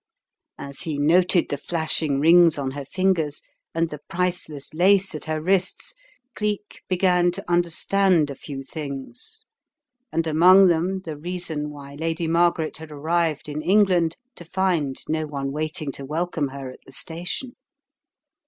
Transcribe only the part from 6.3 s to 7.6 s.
Cleek began to